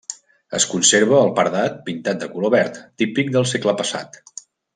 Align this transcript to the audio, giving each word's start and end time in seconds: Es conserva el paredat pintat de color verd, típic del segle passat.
Es 0.59 0.63
conserva 0.69 1.19
el 1.25 1.29
paredat 1.39 1.77
pintat 1.89 2.23
de 2.25 2.31
color 2.33 2.53
verd, 2.57 2.81
típic 3.03 3.31
del 3.37 3.47
segle 3.53 3.77
passat. 3.83 4.21